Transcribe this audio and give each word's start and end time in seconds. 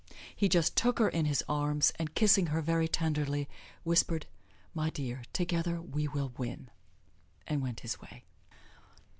He 0.35 0.49
just 0.49 0.75
took 0.75 0.97
her 0.97 1.09
in 1.09 1.25
his 1.25 1.43
arms, 1.47 1.91
and 1.99 2.15
kissing 2.15 2.47
her 2.47 2.59
very 2.63 2.87
tenderly 2.87 3.47
whispered, 3.83 4.25
"My 4.73 4.89
dear, 4.89 5.21
together 5.31 5.79
we 5.79 6.07
will 6.07 6.33
win," 6.39 6.71
and 7.45 7.61
went 7.61 7.81
his 7.81 8.01
way. 8.01 8.23